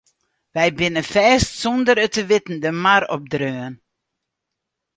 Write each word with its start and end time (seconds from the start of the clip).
We 0.55 0.65
binne 0.77 1.03
fêst 1.13 1.47
sûnder 1.61 1.97
it 2.05 2.13
te 2.15 2.23
witten 2.29 2.57
de 2.63 2.71
mar 2.83 3.03
opdreaun. 3.15 3.73